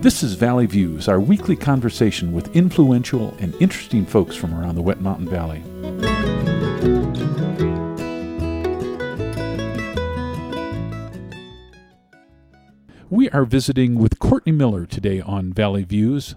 [0.00, 4.80] This is Valley Views, our weekly conversation with influential and interesting folks from around the
[4.80, 5.60] Wet Mountain Valley.
[13.10, 16.36] We are visiting with Courtney Miller today on Valley Views.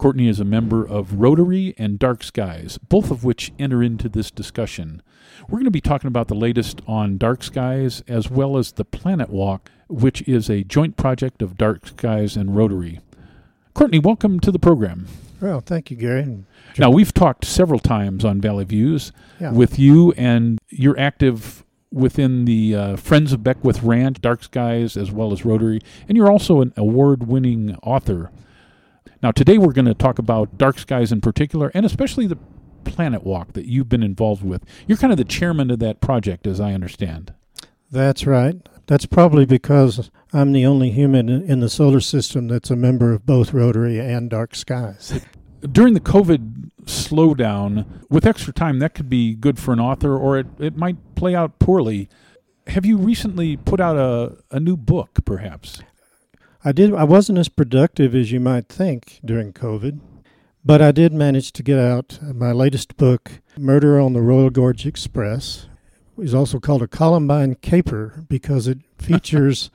[0.00, 4.30] Courtney is a member of Rotary and Dark Skies, both of which enter into this
[4.30, 5.02] discussion.
[5.42, 8.86] We're going to be talking about the latest on Dark Skies as well as the
[8.86, 13.00] Planet Walk, which is a joint project of Dark Skies and Rotary.
[13.74, 15.06] Courtney, welcome to the program.
[15.38, 16.44] Well, thank you, Gary.
[16.78, 19.52] Now, we've talked several times on Valley Views Yeah.
[19.52, 21.62] with you, and you're active
[21.92, 26.30] within the uh, Friends of Beckwith Ranch, Dark Skies, as well as Rotary, and you're
[26.32, 28.30] also an award winning author.
[29.22, 32.38] Now, today we're going to talk about Dark Skies in particular, and especially the
[32.84, 34.64] Planet Walk that you've been involved with.
[34.86, 37.34] You're kind of the chairman of that project, as I understand.
[37.90, 38.56] That's right.
[38.86, 43.26] That's probably because I'm the only human in the solar system that's a member of
[43.26, 45.24] both Rotary and Dark Skies.
[45.60, 50.38] During the COVID slowdown, with extra time, that could be good for an author, or
[50.38, 52.08] it, it might play out poorly.
[52.68, 55.82] Have you recently put out a, a new book, perhaps?
[56.62, 56.92] I did.
[56.92, 60.00] I wasn't as productive as you might think during COVID,
[60.62, 64.84] but I did manage to get out my latest book, "Murder on the Royal Gorge
[64.84, 65.68] Express."
[66.18, 69.70] It's also called a Columbine caper because it features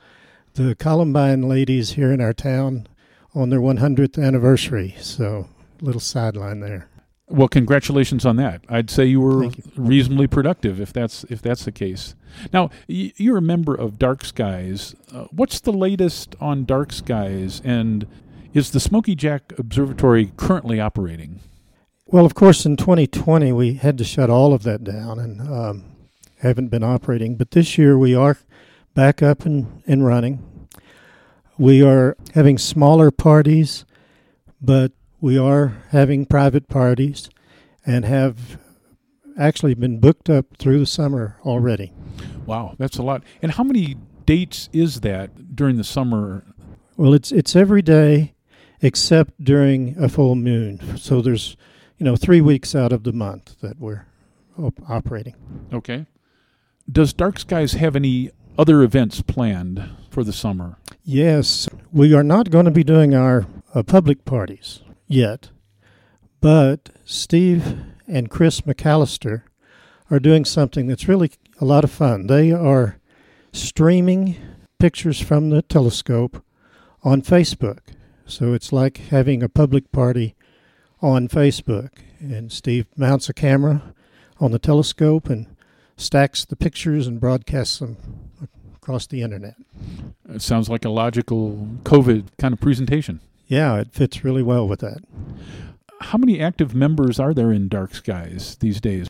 [0.54, 2.86] the Columbine ladies here in our town
[3.34, 4.94] on their 100th anniversary.
[5.00, 5.48] So,
[5.80, 6.88] little sideline there.
[7.28, 8.62] Well, congratulations on that.
[8.68, 9.52] I'd say you were you.
[9.76, 12.14] reasonably productive if that's if that's the case.
[12.52, 14.94] Now, y- you're a member of Dark Skies.
[15.12, 18.06] Uh, what's the latest on Dark Skies, and
[18.54, 21.40] is the Smokey Jack Observatory currently operating?
[22.06, 25.84] Well, of course, in 2020 we had to shut all of that down and um,
[26.42, 27.34] haven't been operating.
[27.34, 28.38] But this year we are
[28.94, 30.68] back up and, and running.
[31.58, 33.84] We are having smaller parties,
[34.60, 37.30] but we are having private parties
[37.84, 38.58] and have
[39.38, 41.92] actually been booked up through the summer already.
[42.44, 43.22] Wow, that's a lot.
[43.42, 46.44] And how many dates is that during the summer?
[46.96, 48.34] Well, it's it's every day
[48.80, 50.98] except during a full moon.
[50.98, 51.56] So there's,
[51.98, 54.06] you know, three weeks out of the month that we're
[54.58, 55.34] op- operating.
[55.72, 56.06] Okay.
[56.90, 60.76] Does Dark Skies have any other events planned for the summer?
[61.02, 65.50] Yes, we are not going to be doing our uh, public parties yet,
[66.40, 69.42] but Steve and Chris McAllister
[70.10, 72.26] are doing something that's really a lot of fun.
[72.26, 72.98] They are
[73.52, 74.36] streaming
[74.78, 76.44] pictures from the telescope
[77.02, 77.78] on Facebook.
[78.26, 80.34] So it's like having a public party
[81.00, 81.90] on Facebook.
[82.18, 83.94] And Steve mounts a camera
[84.40, 85.46] on the telescope and
[85.96, 87.96] stacks the pictures and broadcasts them
[88.74, 89.54] across the internet.
[90.28, 93.20] It sounds like a logical COVID kind of presentation.
[93.46, 94.98] Yeah, it fits really well with that.
[96.00, 99.08] How many active members are there in Dark Skies these days?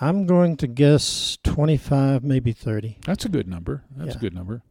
[0.00, 2.98] I'm going to guess 25, maybe 30.
[3.04, 3.84] That's a good number.
[3.96, 4.62] That's a good number.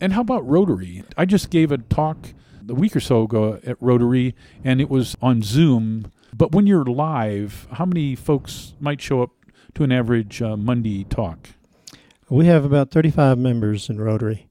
[0.00, 1.04] And how about Rotary?
[1.16, 2.34] I just gave a talk
[2.68, 6.10] a week or so ago at Rotary, and it was on Zoom.
[6.34, 9.30] But when you're live, how many folks might show up
[9.74, 11.50] to an average uh, Monday talk?
[12.28, 14.48] We have about 35 members in Rotary.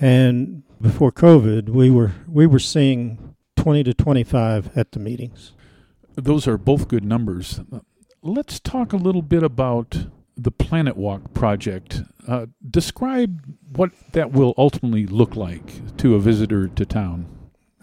[0.00, 5.52] And before COVID, we were we were seeing 20 to 25 at the meetings.
[6.14, 7.60] Those are both good numbers.
[8.22, 10.06] Let's talk a little bit about
[10.36, 12.02] the Planet Walk project.
[12.26, 17.26] Uh, describe what that will ultimately look like to a visitor to town.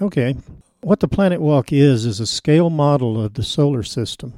[0.01, 0.35] Okay.
[0.81, 4.33] What the Planet Walk is is a scale model of the solar system.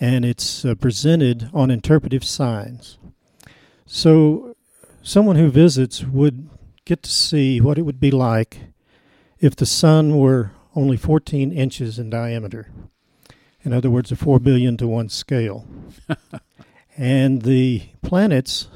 [0.00, 2.98] And it's uh, presented on interpretive signs.
[3.86, 4.53] So
[5.04, 6.48] someone who visits would
[6.86, 8.58] get to see what it would be like
[9.38, 12.70] if the sun were only 14 inches in diameter.
[13.62, 15.66] In other words, a 4 billion to 1 scale.
[16.96, 18.68] and the planets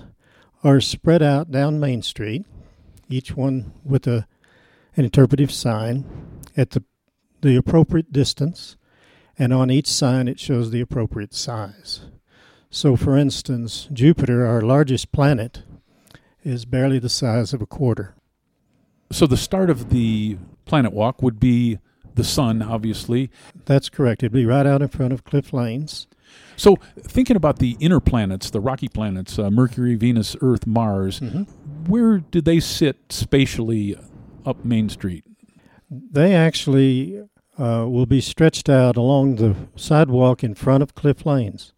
[0.63, 2.45] are spread out down Main Street,
[3.09, 4.27] each one with a
[4.97, 6.05] an interpretive sign
[6.57, 6.83] at the
[7.41, 8.77] the appropriate distance,
[9.39, 12.01] and on each sign it shows the appropriate size.
[12.69, 15.63] So, for instance, Jupiter, our largest planet,
[16.49, 18.15] is barely the size of a quarter.
[19.13, 21.79] So the start of the Planet Walk would be
[22.15, 23.31] the sun, obviously.
[23.67, 24.23] That's correct.
[24.23, 26.07] It'd be right out in front of Cliff Lanes.
[26.57, 31.21] So thinking about the inner planets, the rocky planets, uh, Mercury, Venus, Earth, Mars,
[31.87, 33.97] where do they sit spatially
[34.45, 35.25] up Main Street?
[35.91, 37.21] They actually
[37.59, 41.73] uh, will be stretched out along the sidewalk in front of Cliff Lanes,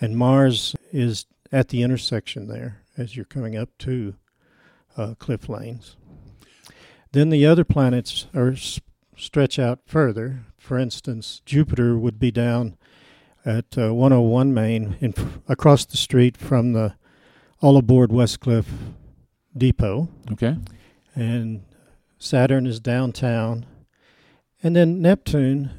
[0.00, 4.14] and Mars is at the intersection there as you're coming up to
[4.96, 5.96] uh, Cliff Lanes.
[7.12, 8.54] Then the other planets are
[9.16, 10.44] stretch out further.
[10.58, 12.76] For instance, Jupiter would be down
[13.44, 15.14] at uh, 101 Main in,
[15.48, 16.94] across the street from the
[17.62, 18.70] all aboard Westcliffe
[19.56, 20.08] Depot.
[20.32, 20.56] Okay.
[21.14, 21.64] And
[22.18, 23.66] Saturn is downtown.
[24.62, 25.70] And then Neptune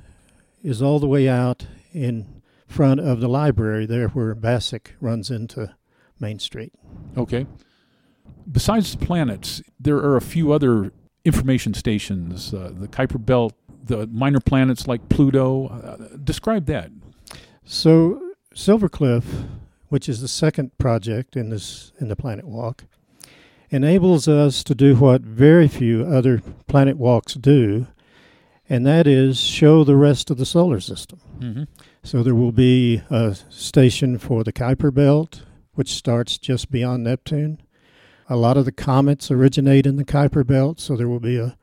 [0.64, 5.76] is all the way out in front of the library there where Bassick runs into
[6.22, 6.74] Main Street.
[7.18, 7.46] Okay.
[8.50, 10.92] Besides the planets, there are a few other
[11.26, 13.54] information stations, uh, the Kuiper Belt,
[13.84, 15.68] the minor planets like Pluto.
[15.68, 16.92] Uh, describe that.
[17.66, 19.48] So, Silvercliff,
[19.90, 22.86] which is the second project in this in the Planet Walk,
[23.70, 27.88] enables us to do what very few other planet walks do,
[28.70, 31.20] and that is show the rest of the solar system.
[31.40, 31.64] Mm-hmm.
[32.04, 35.44] So there will be a station for the Kuiper Belt,
[35.82, 37.60] which starts just beyond Neptune.
[38.30, 41.58] A lot of the comets originate in the Kuiper Belt, so there will be a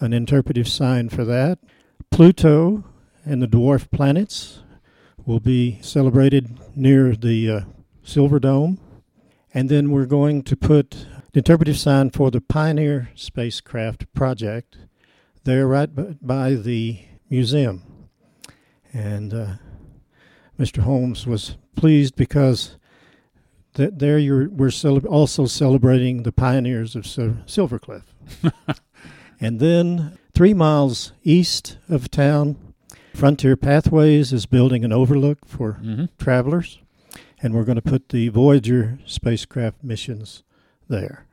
[0.00, 1.60] an interpretive sign for that.
[2.10, 2.82] Pluto
[3.24, 4.64] and the dwarf planets
[5.24, 7.60] will be celebrated near the uh,
[8.02, 8.80] Silver Dome.
[9.54, 14.76] And then we're going to put the interpretive sign for the Pioneer spacecraft project
[15.44, 15.88] there right
[16.20, 16.98] by the
[17.30, 18.08] museum.
[18.92, 19.46] And uh,
[20.58, 20.82] Mr.
[20.82, 22.76] Holmes was pleased because
[23.74, 28.04] that there you're, we're cele- also celebrating the pioneers of Sil- Silvercliff.
[29.40, 32.56] and then three miles east of town,
[33.14, 36.06] Frontier Pathways is building an overlook for mm-hmm.
[36.18, 36.78] travelers,
[37.42, 40.42] and we're going to put the Voyager spacecraft missions
[40.88, 41.26] there.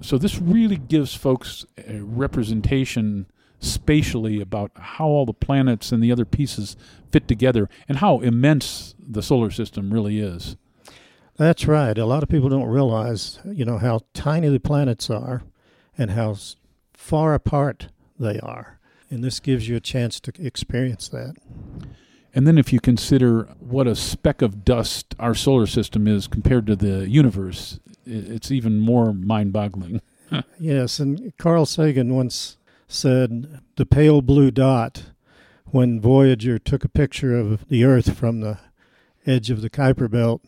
[0.00, 3.26] So this really gives folks a representation
[3.60, 6.76] spatially about how all the planets and the other pieces
[7.10, 10.56] fit together and how immense the solar system really is.
[11.36, 11.96] That's right.
[11.98, 15.42] A lot of people don't realize, you know, how tiny the planets are
[15.98, 16.36] and how
[16.92, 17.88] far apart
[18.18, 18.78] they are.
[19.10, 21.34] And this gives you a chance to experience that.
[22.34, 26.66] And then if you consider what a speck of dust our solar system is compared
[26.66, 30.00] to the universe, it's even more mind-boggling.
[30.58, 32.56] yes, and Carl Sagan once
[32.88, 35.04] said the pale blue dot
[35.66, 38.58] when Voyager took a picture of the Earth from the
[39.26, 40.42] edge of the Kuiper Belt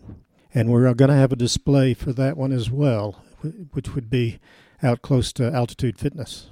[0.57, 3.23] and we're going to have a display for that one as well,
[3.73, 4.39] which would be
[4.83, 6.49] out close to altitude fitness.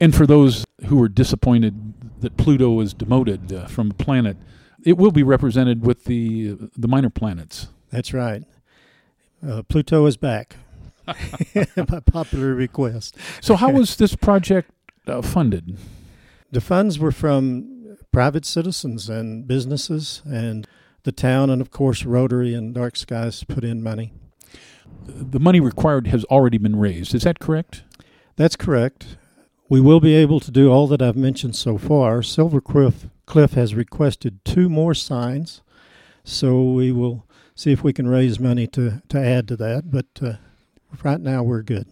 [0.00, 1.92] And for those who were disappointed
[2.22, 4.38] that Pluto was demoted uh, from a planet,
[4.82, 7.68] it will be represented with the the minor planets.
[7.90, 8.42] That's right.
[9.46, 10.56] Uh, Pluto is back
[11.06, 13.16] by popular request.
[13.42, 14.70] So, how was this project
[15.06, 15.76] uh, funded?
[16.50, 20.66] The funds were from private citizens and businesses, and
[21.06, 24.12] the town, and of course, Rotary and Dark Skies put in money.
[25.06, 27.14] The money required has already been raised.
[27.14, 27.84] Is that correct?
[28.34, 29.16] That's correct.
[29.68, 32.22] We will be able to do all that I've mentioned so far.
[32.22, 35.62] Silver Cliff, Cliff has requested two more signs,
[36.24, 37.24] so we will
[37.54, 39.90] see if we can raise money to, to add to that.
[39.90, 40.34] But uh,
[41.02, 41.86] right now, we're good.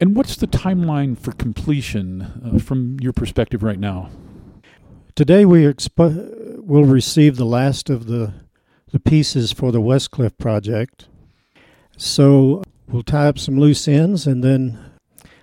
[0.00, 4.10] And what's the timeline for completion uh, from your perspective right now?
[5.14, 8.32] Today, we expo- we'll receive the last of the
[8.92, 11.08] the pieces for the Westcliffe project.
[11.96, 14.78] So we'll tie up some loose ends, and then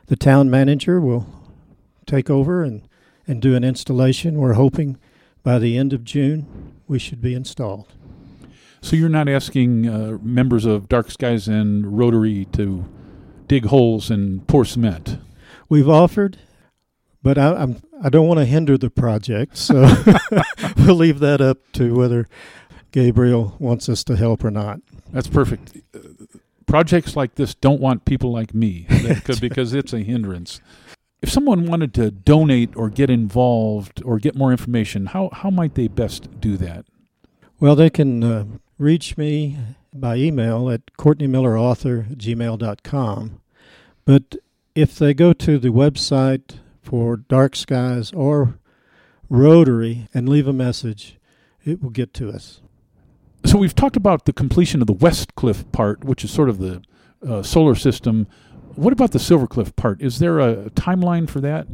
[0.06, 1.28] the town manager will
[2.06, 2.88] take over and,
[3.28, 4.38] and do an installation.
[4.38, 4.98] We're hoping
[5.44, 7.88] by the end of June we should be installed.
[8.82, 12.86] So you're not asking uh, members of Dark Skies and Rotary to
[13.48, 15.20] dig holes and pour cement.
[15.68, 16.38] We've offered,
[17.22, 19.76] but I, I'm I don't want to hinder the project, so
[20.78, 22.28] we'll leave that up to whether
[22.92, 24.80] Gabriel wants us to help or not.
[25.12, 25.78] That's perfect.
[26.66, 28.88] Projects like this don't want people like me
[29.24, 30.62] could, because it's a hindrance.
[31.22, 35.76] If someone wanted to donate or get involved or get more information, how, how might
[35.76, 36.86] they best do that?
[37.60, 38.46] Well, they can uh,
[38.80, 39.60] reach me
[39.94, 43.42] by email at courtneymillerauthor@gmail.com.
[44.06, 44.36] But
[44.74, 48.60] if they go to the website for Dark Skies or
[49.30, 51.18] Rotary and leave a message,
[51.64, 52.62] it will get to us.
[53.46, 56.82] So we've talked about the completion of the Westcliffe part, which is sort of the
[57.28, 58.28] uh, solar system.
[58.76, 60.02] What about the Silvercliff part?
[60.02, 61.68] Is there a timeline for that?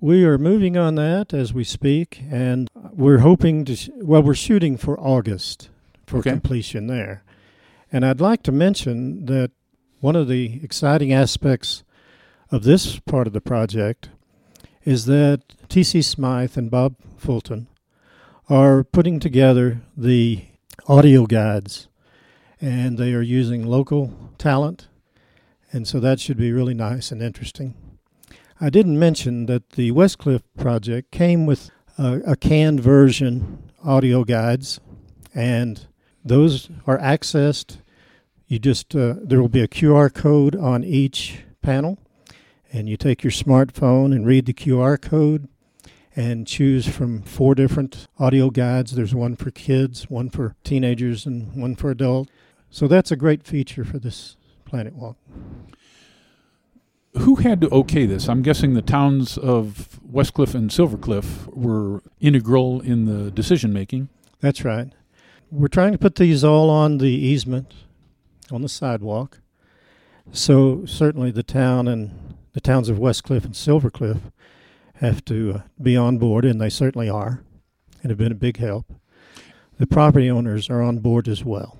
[0.00, 3.76] We are moving on that as we speak, and we're hoping to.
[3.76, 5.68] Sh- well, we're shooting for August
[6.06, 6.30] for okay.
[6.30, 7.22] completion there.
[7.92, 9.50] And I'd like to mention that
[10.00, 11.84] one of the exciting aspects
[12.50, 14.10] of this part of the project
[14.84, 16.02] is that T.C.
[16.02, 17.68] Smythe and Bob Fulton
[18.48, 20.44] are putting together the
[20.88, 21.88] audio guides,
[22.60, 24.88] and they are using local talent
[25.72, 27.74] And so that should be really nice and interesting.
[28.60, 34.80] I didn't mention that the Westcliffe project came with a, a canned version audio guides,
[35.34, 35.86] and
[36.24, 37.78] those are accessed.
[38.48, 41.98] You just uh, there will be a QR code on each panel,
[42.72, 45.48] and you take your smartphone and read the QR code
[46.16, 48.92] and choose from four different audio guides.
[48.92, 52.30] There's one for kids, one for teenagers, and one for adults.
[52.68, 55.16] So that's a great feature for this Planet Walk.
[57.18, 58.28] Who had to okay this?
[58.28, 64.08] I'm guessing the towns of Westcliffe and Silvercliff were integral in the decision making.
[64.40, 64.92] That's right.
[65.50, 67.74] We're trying to put these all on the easement,
[68.52, 69.40] on the sidewalk.
[70.30, 74.32] So certainly the town and the towns of Westcliffe and Silvercliff
[74.94, 77.42] have to uh, be on board, and they certainly are,
[78.02, 78.92] and have been a big help.
[79.78, 81.78] The property owners are on board as well.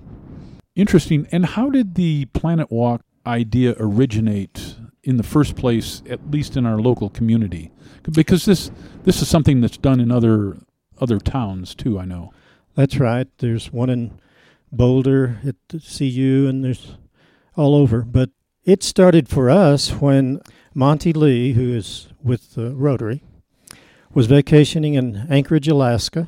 [0.75, 1.27] Interesting.
[1.31, 6.65] And how did the Planet Walk idea originate in the first place, at least in
[6.65, 7.71] our local community?
[8.09, 8.71] Because this
[9.03, 10.57] this is something that's done in other
[10.99, 11.99] other towns too.
[11.99, 12.33] I know.
[12.73, 13.27] That's right.
[13.37, 14.19] There's one in
[14.71, 16.95] Boulder at the CU, and there's
[17.55, 18.01] all over.
[18.01, 18.29] But
[18.63, 20.39] it started for us when
[20.73, 23.21] Monty Lee, who is with the Rotary,
[24.13, 26.27] was vacationing in Anchorage, Alaska,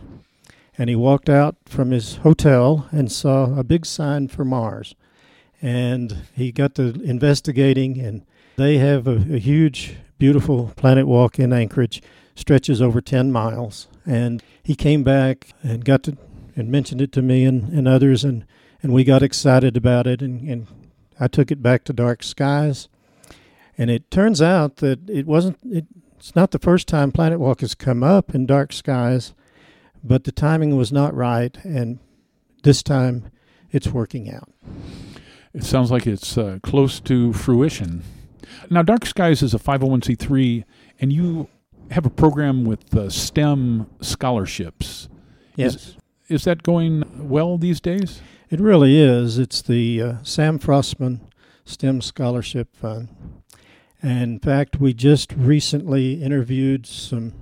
[0.78, 4.96] and he walked out from his hotel and saw a big sign for Mars.
[5.62, 8.26] And he got to investigating, and
[8.58, 12.02] they have a, a huge, beautiful planet walk in Anchorage,
[12.36, 13.88] stretches over 10 miles.
[14.06, 16.18] And he came back and got to
[16.56, 18.46] and mentioned it to me and, and others, and,
[18.82, 20.22] and we got excited about it.
[20.22, 20.68] And, and
[21.20, 22.88] I took it back to Dark Skies.
[23.78, 25.86] And it turns out that it wasn't, it,
[26.18, 29.34] it's not the first time Planet Walk has come up in Dark Skies,
[30.04, 31.58] but the timing was not right.
[31.64, 32.00] And
[32.64, 33.32] this time
[33.72, 34.50] it's working out.
[35.54, 38.04] It sounds like it's uh, close to fruition.
[38.70, 40.64] Now, Dark Skies is a 501c3,
[41.00, 41.48] and you
[41.92, 45.10] have a program with uh, STEM scholarships.
[45.56, 45.76] Yes.
[45.76, 48.22] Is, is that going well these days?
[48.50, 49.38] It really is.
[49.38, 51.20] It's the uh, Sam Frostman
[51.66, 53.10] STEM Scholarship Fund.
[54.04, 57.34] And in fact, we just recently interviewed some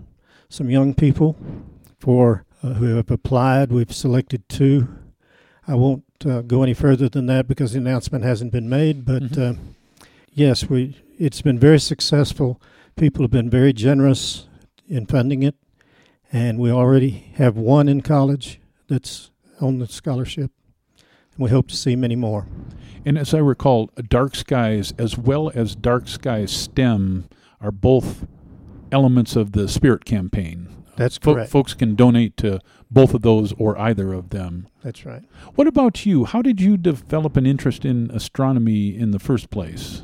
[0.48, 1.36] some young people
[2.00, 3.72] for uh, who have applied.
[3.72, 4.88] We've selected two.
[5.68, 9.06] I won't uh, go any further than that because the announcement hasn't been made.
[9.06, 9.38] But Mhm.
[9.58, 9.60] uh,
[10.34, 12.62] yes, we it's been very successful.
[12.96, 14.48] People have been very generous
[14.88, 15.56] in funding it,
[16.32, 20.52] and we already have one in college that's on the scholarship.
[21.36, 22.46] And we hope to see many more.
[23.06, 27.26] And as I recall, Dark Skies as well as Dark Skies STEM
[27.60, 28.26] are both
[28.92, 30.68] elements of the Spirit campaign.
[30.98, 31.52] That's Fo- correct.
[31.52, 32.60] folks can donate to
[32.92, 34.68] both of those or either of them.
[34.84, 35.24] That's right.
[35.56, 36.26] What about you?
[36.26, 40.04] How did you develop an interest in astronomy in the first place?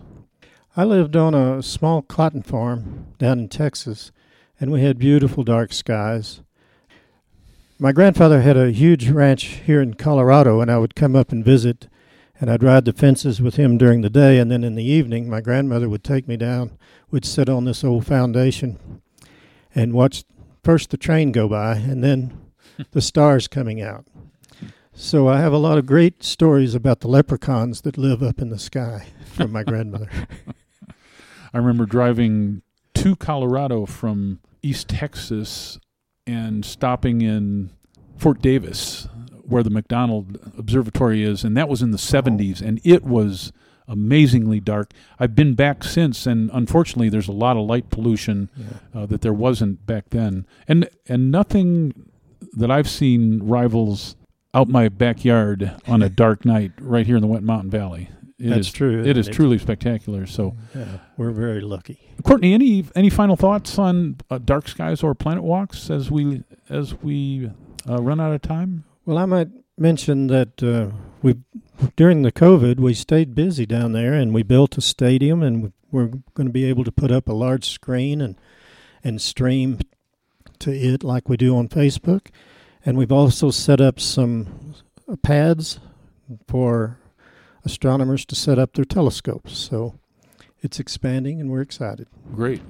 [0.76, 4.12] I lived on a small cotton farm down in Texas,
[4.60, 6.42] and we had beautiful dark skies.
[7.80, 11.44] My grandfather had a huge ranch here in Colorado, and I would come up and
[11.44, 11.88] visit,
[12.40, 15.30] and I'd ride the fences with him during the day, and then in the evening,
[15.30, 16.78] my grandmother would take me down.
[17.10, 19.02] We'd sit on this old foundation
[19.74, 20.24] and watch
[20.64, 22.38] first the train go by, and then
[22.92, 24.06] the stars coming out.
[24.94, 28.50] So I have a lot of great stories about the leprechauns that live up in
[28.50, 30.10] the sky from my grandmother.
[31.54, 32.64] I remember driving
[32.96, 35.80] to Colorado from East Texas
[36.26, 37.70] and stopping in
[38.18, 39.08] Fort Davis,
[39.48, 43.52] where the McDonald Observatory is, and that was in the 70s, and it was
[43.88, 44.92] amazingly dark.
[45.20, 48.66] I've been back since, and unfortunately, there's a lot of light pollution Yeah.
[49.02, 51.94] uh, that there wasn't back then, and and nothing
[52.54, 54.16] that I've seen rivals
[54.54, 58.10] out my backyard on a dark night right here in the Wet Mountain Valley.
[58.40, 59.04] It That's is- true.
[59.04, 60.26] It is truly spectacular.
[60.28, 60.56] So.
[60.76, 62.00] Yeah, we're very lucky.
[62.24, 66.94] Courtney, any any final thoughts on uh, dark skies or planet walks as we as
[67.02, 67.50] we
[67.90, 68.84] uh, run out of time?
[69.08, 69.48] Well, I might
[69.78, 71.36] mention that uh, we
[71.96, 76.12] during the COVID we stayed busy down there, and we built a stadium, and we're
[76.34, 78.36] going to be able to put up a large screen and
[79.06, 79.80] and stream
[80.60, 82.32] to it like we do on Facebook,
[82.86, 84.76] and we've also set up some
[85.08, 85.80] uh, pads
[86.50, 87.00] for
[87.64, 89.58] astronomers to set up their telescopes.
[89.58, 89.98] So
[90.60, 92.10] it's expanding, and we're excited.
[92.36, 92.62] Great.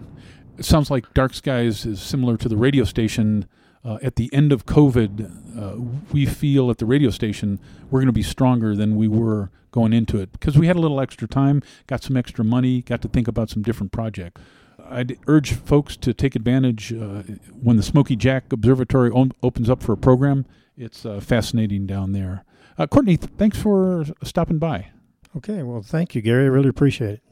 [0.59, 3.47] It sounds like Dark Skies is similar to the radio station.
[3.87, 7.57] Uh, at the end of COVID, uh, we feel at the radio station
[7.89, 10.79] we're going to be stronger than we were going into it because we had a
[10.79, 14.41] little extra time, got some extra money, got to think about some different projects.
[14.89, 17.23] I'd urge folks to take advantage uh,
[17.61, 19.09] when the Smokey Jack Observatory
[19.41, 20.45] opens up for a program.
[20.77, 22.43] It's uh, fascinating down there.
[22.77, 24.87] Uh, Courtney, th- thanks for stopping by.
[25.35, 26.43] Okay, well, thank you, Gary.
[26.43, 27.23] I really appreciate it.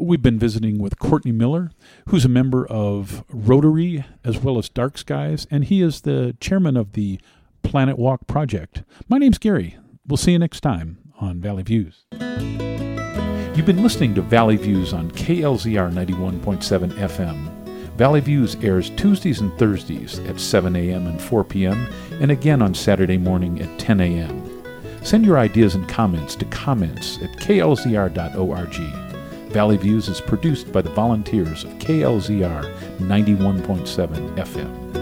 [0.00, 1.72] We've been visiting with Courtney Miller,
[2.08, 6.74] who's a member of Rotary as well as Dark Skies, and he is the chairman
[6.78, 7.20] of the
[7.62, 8.82] Planet Walk Project.
[9.10, 9.76] My name's Gary.
[10.06, 12.06] We'll see you next time on Valley Views.
[12.12, 17.96] You've been listening to Valley Views on KLZR 91.7 FM.
[17.98, 21.08] Valley Views airs Tuesdays and Thursdays at 7 a.m.
[21.08, 21.86] and 4 p.m.,
[22.22, 24.64] and again on Saturday morning at 10 a.m.
[25.04, 29.09] Send your ideas and comments to comments at klzr.org.
[29.50, 34.94] Valley Views is produced by the volunteers of KLZR 91.7 FM.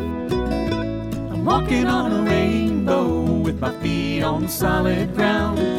[1.31, 5.78] I'm walking on a rainbow with my feet on solid ground.